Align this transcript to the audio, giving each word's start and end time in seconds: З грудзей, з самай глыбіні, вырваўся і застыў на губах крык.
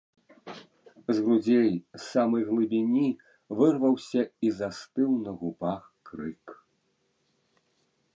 З 1.15 1.21
грудзей, 1.25 1.67
з 1.97 1.99
самай 2.13 2.43
глыбіні, 2.47 3.05
вырваўся 3.59 4.21
і 4.47 4.51
застыў 4.61 5.09
на 5.27 5.31
губах 5.43 5.81
крык. 6.11 6.45